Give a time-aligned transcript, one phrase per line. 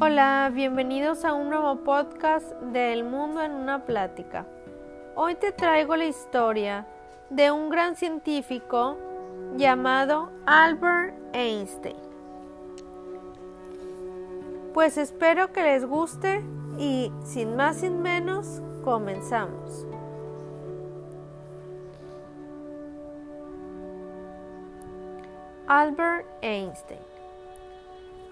[0.00, 4.44] Hola, bienvenidos a un nuevo podcast de El Mundo en una Plática.
[5.14, 6.84] Hoy te traigo la historia
[7.30, 8.98] de un gran científico
[9.56, 11.96] llamado Albert Einstein.
[14.72, 16.42] Pues espero que les guste
[16.76, 19.86] y sin más sin menos comenzamos.
[25.68, 26.98] Albert Einstein.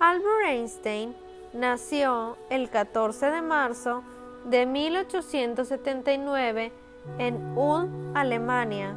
[0.01, 1.22] Albert Einstein
[1.53, 4.03] nació el 14 de marzo
[4.45, 6.73] de 1879
[7.19, 8.97] en Ulm, Alemania,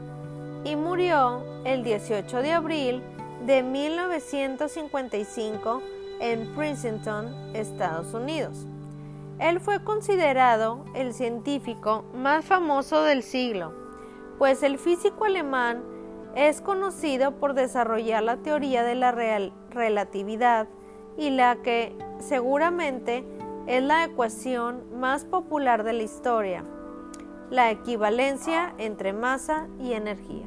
[0.63, 3.03] y murió el 18 de abril
[3.45, 5.83] de 1955
[6.19, 8.65] en Princeton, Estados Unidos.
[9.39, 13.73] Él fue considerado el científico más famoso del siglo,
[14.37, 15.83] pues el físico alemán
[16.35, 20.69] es conocido por desarrollar la teoría de la relatividad
[21.17, 23.23] y la que seguramente
[23.67, 26.63] es la ecuación más popular de la historia,
[27.49, 30.45] la equivalencia entre masa y energía.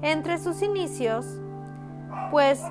[0.00, 1.26] Entre sus inicios,
[2.30, 2.62] pues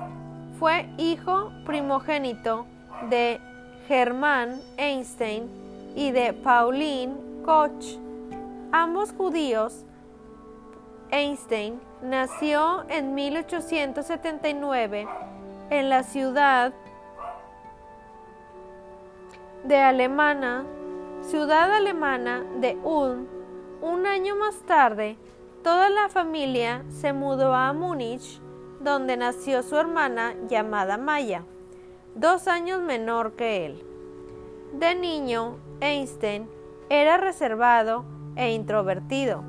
[0.58, 2.66] fue hijo primogénito
[3.10, 3.40] de
[3.88, 5.48] Hermann Einstein
[5.96, 7.98] y de Pauline Koch,
[8.70, 9.84] ambos judíos
[11.10, 15.06] Einstein nació en 1879
[15.72, 16.74] en la ciudad
[19.64, 20.66] de alemana,
[21.22, 23.26] ciudad alemana de Ulm.
[23.80, 25.16] Un año más tarde,
[25.64, 28.38] toda la familia se mudó a Múnich,
[28.80, 31.44] donde nació su hermana llamada Maya,
[32.14, 33.82] dos años menor que él.
[34.74, 36.50] De niño, Einstein
[36.90, 38.04] era reservado
[38.36, 39.42] e introvertido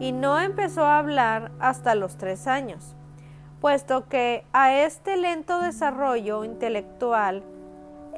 [0.00, 2.96] y no empezó a hablar hasta los tres años,
[3.60, 7.42] puesto que a este lento desarrollo intelectual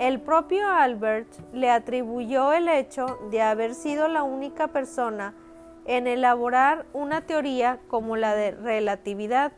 [0.00, 5.34] el propio Albert le atribuyó el hecho de haber sido la única persona
[5.84, 9.52] en elaborar una teoría como la de relatividad,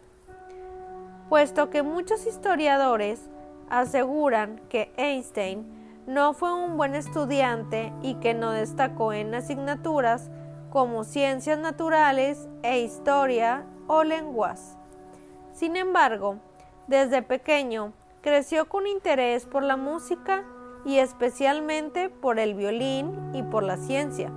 [1.29, 3.29] puesto que muchos historiadores
[3.71, 5.65] aseguran que Einstein
[6.07, 10.31] no fue un buen estudiante y que no destacó en asignaturas
[10.71, 14.77] como ciencias naturales e historia o lenguas.
[15.53, 16.37] Sin embargo,
[16.87, 17.93] desde pequeño
[18.23, 20.45] creció con interés por la música
[20.85, 24.31] y especialmente por el violín y por la ciencia.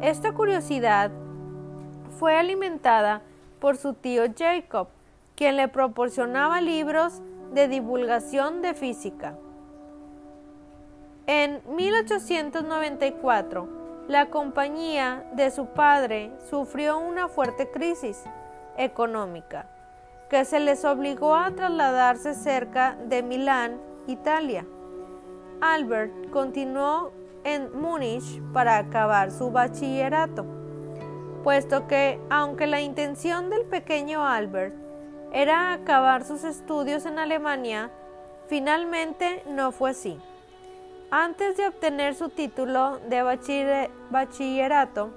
[0.00, 1.10] Esta curiosidad
[2.18, 3.22] fue alimentada
[3.60, 4.88] por su tío Jacob,
[5.34, 7.20] quien le proporcionaba libros
[7.52, 9.34] de divulgación de física.
[11.26, 13.68] En 1894,
[14.08, 18.22] la compañía de su padre sufrió una fuerte crisis
[18.76, 19.66] económica
[20.30, 24.64] que se les obligó a trasladarse cerca de Milán, Italia.
[25.60, 27.10] Albert continuó
[27.42, 30.46] en Múnich para acabar su bachillerato,
[31.42, 34.74] puesto que, aunque la intención del pequeño Albert
[35.32, 37.90] era acabar sus estudios en Alemania,
[38.46, 40.20] finalmente no fue así.
[41.10, 43.22] Antes de obtener su título de
[44.10, 45.10] bachillerato,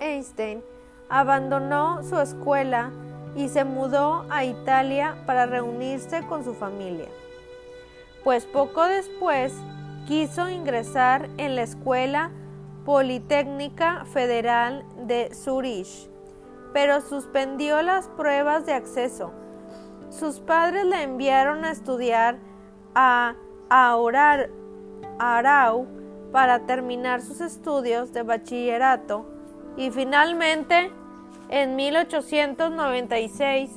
[0.00, 0.62] Einstein
[1.08, 2.90] abandonó su escuela
[3.36, 7.08] y se mudó a Italia para reunirse con su familia,
[8.24, 9.54] pues poco después
[10.06, 12.30] quiso ingresar en la Escuela
[12.84, 16.08] Politécnica Federal de Zurich,
[16.72, 19.32] pero suspendió las pruebas de acceso.
[20.10, 22.38] Sus padres le enviaron a estudiar
[22.94, 23.34] a
[23.70, 24.48] Aurar
[25.18, 25.86] Arau
[26.32, 29.26] para terminar sus estudios de bachillerato
[29.76, 30.90] y finalmente
[31.48, 33.70] en 1896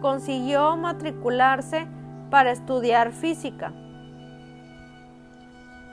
[0.00, 1.86] consiguió matricularse
[2.30, 3.72] para estudiar física.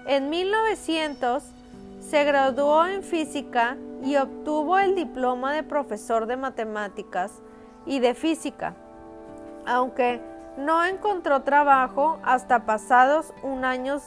[0.06, 1.44] En 1900
[2.00, 7.42] se graduó en física y obtuvo el diploma de profesor de matemáticas
[7.86, 8.76] y de física,
[9.66, 10.22] aunque
[10.58, 14.00] no encontró trabajo hasta pasados un año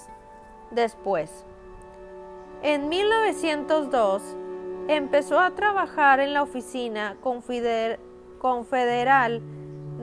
[0.71, 1.45] después.
[2.63, 4.23] En 1902
[4.89, 7.17] empezó a trabajar en la oficina
[8.41, 9.43] confederal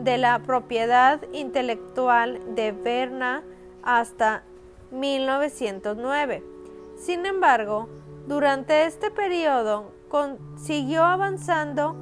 [0.03, 3.43] de la propiedad intelectual de Berna
[3.83, 4.43] hasta
[4.91, 6.43] 1909.
[6.97, 7.89] Sin embargo,
[8.27, 9.91] durante este periodo
[10.57, 11.95] siguió avanzando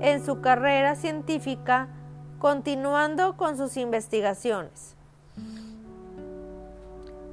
[0.00, 1.88] en su carrera científica
[2.38, 4.96] continuando con sus investigaciones.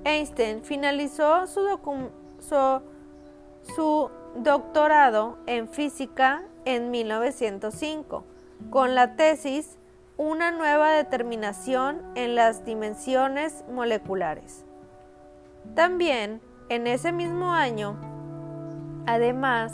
[0.04, 1.70] Einstein finalizó su,
[4.36, 8.24] doctorado en física en 1905
[8.70, 9.78] con la tesis
[10.18, 14.66] una nueva determinación en las dimensiones moleculares.
[15.74, 17.96] También, en ese mismo año,
[19.08, 19.74] además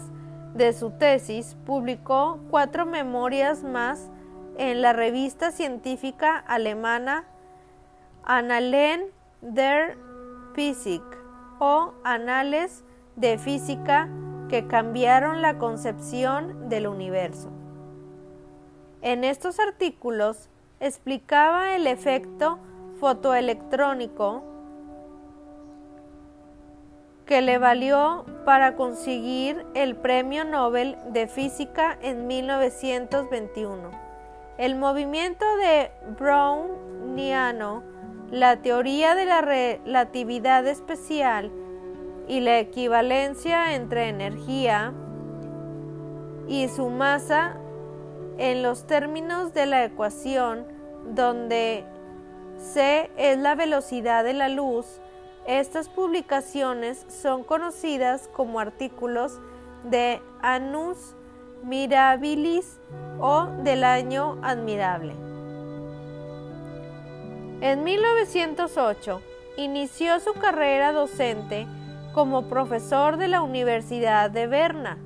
[0.54, 4.10] de su tesis, publicó cuatro memorias más
[4.58, 7.26] en la revista científica alemana
[8.24, 9.06] Annalen
[9.42, 9.98] der
[10.54, 11.04] Physik
[11.60, 12.84] o Anales
[13.16, 14.10] de Física
[14.48, 17.50] que cambiaron la concepción del universo.
[19.02, 20.50] En estos artículos
[20.80, 22.60] explicaba el efecto
[23.00, 24.44] fotoelectrónico
[27.26, 33.92] que le valió para conseguir el Premio Nobel de Física en 1921.
[34.58, 37.84] El movimiento de Browniano,
[38.32, 41.52] la teoría de la relatividad especial
[42.28, 44.94] y la equivalencia entre energía
[46.48, 47.58] y su masa
[48.38, 50.66] en los términos de la ecuación
[51.14, 51.86] donde
[52.58, 55.00] c es la velocidad de la luz,
[55.46, 59.40] estas publicaciones son conocidas como artículos
[59.84, 61.16] de Annus
[61.64, 62.80] Mirabilis
[63.20, 65.14] o del año admirable.
[67.62, 69.22] En 1908
[69.58, 71.66] inició su carrera docente
[72.18, 74.98] como profesor de la Universidad de Berna.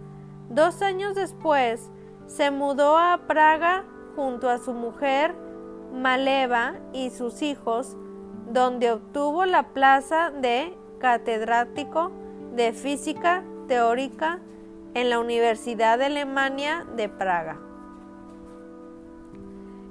[0.48, 1.90] Dos años después
[2.26, 3.84] se mudó a Praga
[4.16, 5.36] junto a su mujer
[5.94, 7.98] Maleva y sus hijos
[8.48, 12.14] donde obtuvo la plaza de catedrático
[12.56, 14.40] de física teórica
[14.94, 17.60] en la Universidad de Alemania de Praga.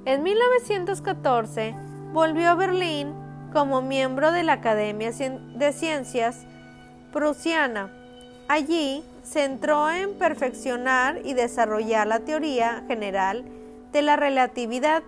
[0.05, 1.75] En 1914
[2.13, 3.13] volvió a Berlín
[3.53, 6.47] como miembro de la Academia de Ciencias
[7.11, 7.91] prusiana.
[8.47, 13.45] Allí se centró en perfeccionar y desarrollar la teoría general
[13.91, 15.03] de la relatividad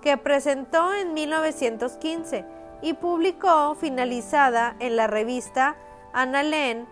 [0.00, 2.44] que presentó en 1915
[2.82, 5.76] y publicó finalizada en la revista
[6.12, 6.86] Annalen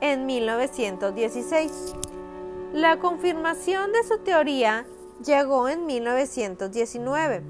[0.00, 1.94] en 1916.
[2.72, 4.84] La confirmación de su teoría
[5.24, 7.42] llegó en 1919,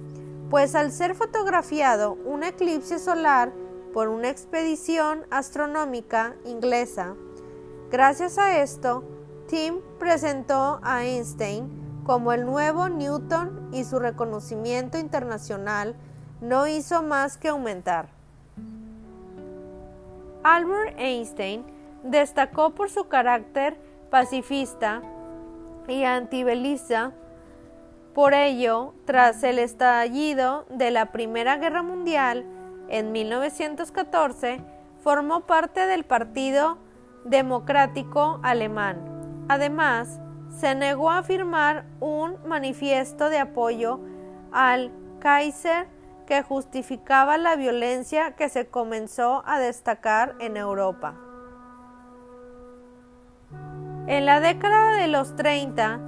[0.50, 3.52] pues al ser fotografiado un eclipse solar
[3.94, 7.14] por una expedición astronómica inglesa,
[7.92, 9.04] gracias a esto,
[9.46, 15.94] Tim presentó a Einstein como el nuevo Newton y su reconocimiento internacional
[16.40, 18.08] no hizo más que aumentar.
[20.42, 21.64] Albert Einstein
[22.02, 23.78] destacó por su carácter
[24.10, 25.02] pacifista
[25.86, 27.12] y antibeliza.
[28.12, 32.44] Por ello, tras el estallido de la Primera Guerra Mundial
[32.88, 34.60] en 1914,
[35.02, 36.78] formó parte del Partido
[37.24, 39.44] Democrático Alemán.
[39.48, 40.20] Además,
[40.50, 44.00] se negó a firmar un manifiesto de apoyo
[44.52, 45.88] al Kaiser
[46.26, 51.14] que justificaba la violencia que se comenzó a destacar en Europa.
[54.06, 56.00] En la década de los 30,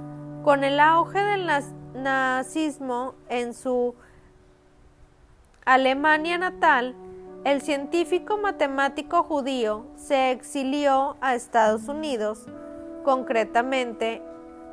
[0.43, 1.49] con el auge del
[1.93, 3.95] nazismo en su
[5.67, 6.95] Alemania natal,
[7.43, 12.47] el científico matemático judío se exilió a Estados Unidos,
[13.03, 14.21] concretamente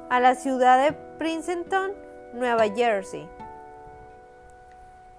[0.08, 1.90] a la ciudad de Princeton,
[2.34, 3.28] Nueva Jersey.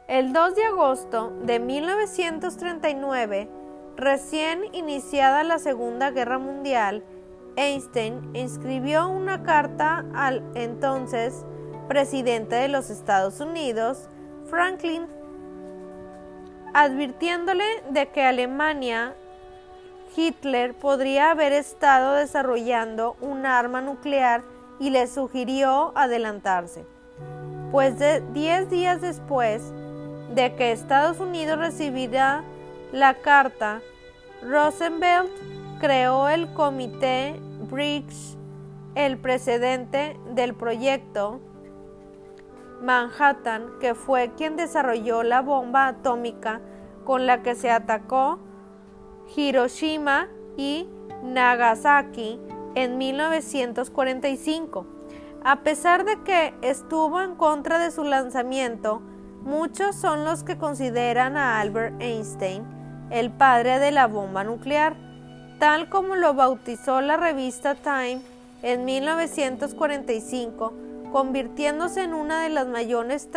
[0.07, 3.49] El 2 de agosto de 1939,
[3.97, 7.03] recién iniciada la Segunda Guerra Mundial,
[7.57, 11.45] Einstein escribió una carta al entonces
[11.89, 14.09] presidente de los Estados Unidos,
[14.45, 15.07] Franklin,
[16.75, 19.15] advirtiéndole de que Alemania,
[20.13, 24.43] Hitler, podría haber estado desarrollando un arma nuclear
[24.77, 26.85] y le sugirió adelantarse.
[27.71, 29.63] Pues de 10 días después,
[30.33, 32.43] de que Estados Unidos recibirá
[32.91, 33.79] la carta,
[34.43, 35.31] Roosevelt
[35.79, 37.39] creó el Comité
[37.71, 38.35] Briggs,
[38.95, 41.39] el precedente del proyecto
[42.81, 46.61] Manhattan, que fue quien desarrolló la bomba atómica
[47.03, 48.39] con la que se atacó
[49.35, 50.27] Hiroshima
[50.57, 50.87] y
[51.23, 52.39] Nagasaki
[52.75, 54.85] en 1945.
[55.43, 59.01] A pesar de que estuvo en contra de su lanzamiento,
[59.45, 62.63] Muchos son los que consideran a Albert Einstein
[63.11, 64.95] el padre de la bomba nuclear,
[65.59, 68.21] tal como lo bautizó la revista Time
[68.63, 70.73] en 1945,
[71.15, 73.29] convirtiéndose en una de las mayores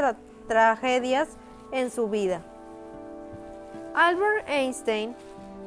[0.48, 1.28] tragedias
[1.70, 2.42] en su vida.
[3.94, 5.14] Albert Einstein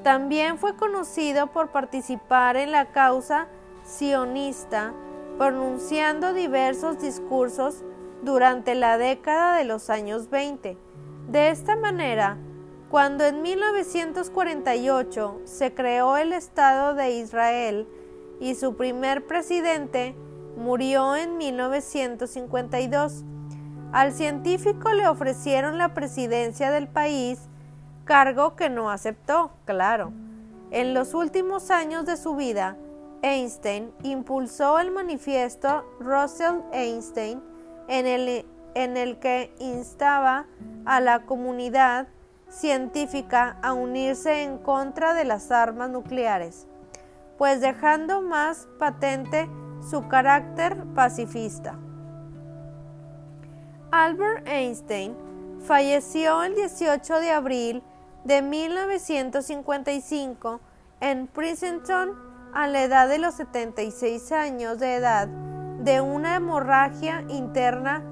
[0.04, 3.48] también fue conocido por participar en la causa
[3.86, 4.92] sionista,
[5.38, 7.82] pronunciando diversos discursos
[8.24, 10.78] durante la década de los años 20.
[11.30, 12.38] De esta manera,
[12.90, 17.88] cuando en 1948 se creó el Estado de Israel
[18.42, 20.14] y su primer presidente
[20.58, 23.24] murió en 1952,
[23.92, 27.40] al científico le ofrecieron la presidencia del país,
[28.06, 30.14] cargo que no aceptó, claro.
[30.72, 32.78] En los últimos años de su vida,
[33.22, 37.42] Einstein impulsó el manifiesto Russell-Einstein
[37.88, 40.46] en el, en el que instaba
[40.86, 42.08] a la comunidad
[42.50, 46.68] científica a unirse en contra de las armas nucleares,
[47.38, 49.50] pues dejando más patente
[49.82, 51.78] su carácter pacifista.
[53.92, 55.16] Albert Einstein
[55.62, 57.84] falleció el 18 de abril
[58.24, 60.62] de 1955
[61.02, 62.16] en Princeton
[62.54, 68.04] a la edad de los 76 años de edad de una hemorragia interna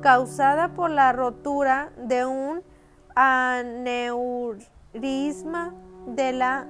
[0.00, 2.62] causada por la rotura de un
[3.14, 4.66] aneurisma
[6.06, 6.66] de la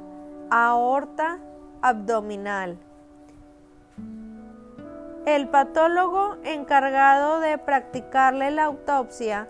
[0.51, 1.39] aorta
[1.83, 2.79] abdominal.
[5.29, 9.47] El patólogo encargado de practicarle la autopsia,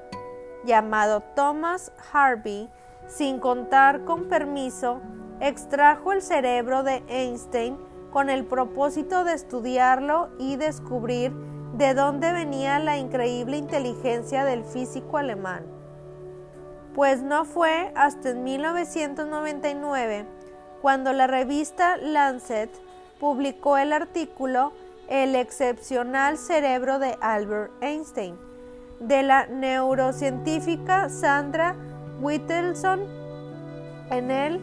[0.64, 2.68] llamado Thomas Harvey,
[3.06, 5.00] sin contar con permiso,
[5.38, 7.78] extrajo el cerebro de Einstein
[8.10, 11.32] con el propósito de estudiarlo y descubrir
[11.74, 15.64] de dónde venía la increíble inteligencia del físico alemán.
[16.92, 20.26] Pues no fue hasta 1999
[20.82, 22.68] cuando la revista Lancet
[23.20, 24.72] publicó el artículo
[25.08, 28.36] el excepcional cerebro de Albert Einstein,
[29.00, 31.76] de la neurocientífica Sandra
[32.20, 33.00] Whittelson.
[34.10, 34.60] En él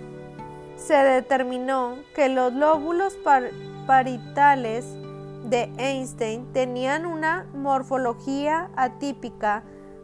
[0.76, 3.18] se determinó que los lóbulos
[3.88, 4.86] paritales
[5.50, 9.64] de Einstein tenían una morfología atípica,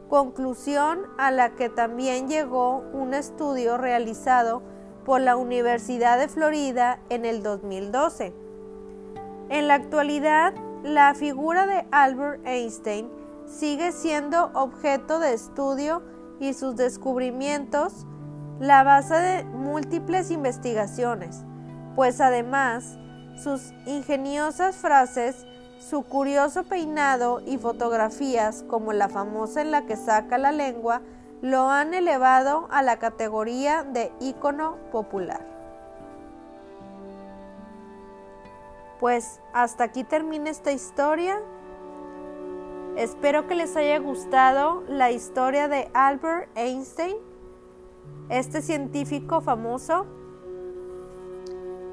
[0.10, 4.62] conclusión a la que también llegó un estudio realizado
[5.06, 8.34] por la Universidad de Florida en el 2012.
[9.52, 13.10] En la actualidad, la figura de Albert Einstein
[13.46, 16.04] sigue siendo objeto de estudio
[16.40, 18.06] y sus descubrimientos
[18.62, 21.44] la base de múltiples investigaciones,
[21.98, 22.98] pues además
[23.36, 25.46] sus ingeniosas frases,
[25.80, 31.02] su curioso peinado y fotografías como la famosa en la que saca la lengua
[31.42, 35.61] lo han elevado a la categoría de ícono popular.
[39.02, 41.42] Pues hasta aquí termina esta historia.
[42.96, 47.18] Espero que les haya gustado la historia de Albert Einstein,
[48.30, 50.06] este científico famoso.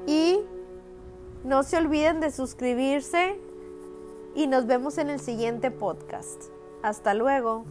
[0.05, 0.41] Y
[1.43, 3.39] no se olviden de suscribirse
[4.35, 6.43] y nos vemos en el siguiente podcast.
[6.83, 7.63] Hasta luego.